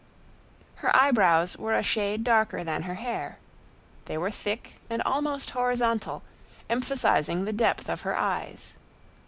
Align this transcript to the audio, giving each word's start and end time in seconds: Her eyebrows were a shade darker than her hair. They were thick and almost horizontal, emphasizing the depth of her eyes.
Her 0.77 0.89
eyebrows 0.95 1.55
were 1.59 1.75
a 1.75 1.83
shade 1.83 2.23
darker 2.23 2.63
than 2.63 2.81
her 2.81 2.95
hair. 2.95 3.37
They 4.05 4.17
were 4.17 4.31
thick 4.31 4.81
and 4.89 4.99
almost 5.03 5.51
horizontal, 5.51 6.23
emphasizing 6.71 7.45
the 7.45 7.53
depth 7.53 7.87
of 7.87 8.01
her 8.01 8.17
eyes. 8.17 8.73